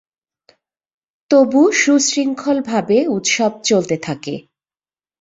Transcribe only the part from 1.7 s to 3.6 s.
সুশৃঙ্খলভাবে উৎসব